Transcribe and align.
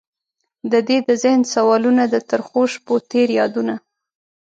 ددې 0.71 0.97
د 1.07 1.09
ذهن 1.23 1.41
سوالونه، 1.53 2.03
د 2.13 2.15
ترخوشپوتیر 2.29 3.27
یادونه 3.39 3.75